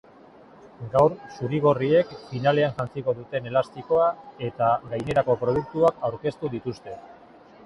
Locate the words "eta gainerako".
4.49-5.37